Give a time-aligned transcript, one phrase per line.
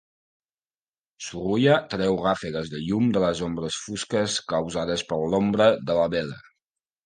[1.25, 6.45] Sorolla treu ràfegues de llum de les ombres fosques causades per l'ombra de la vela.